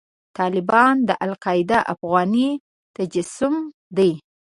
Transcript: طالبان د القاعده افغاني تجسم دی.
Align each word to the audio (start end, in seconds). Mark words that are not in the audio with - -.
طالبان 0.37 0.95
د 1.07 1.11
القاعده 1.25 1.79
افغاني 1.93 2.49
تجسم 2.95 3.55
دی. 3.97 4.11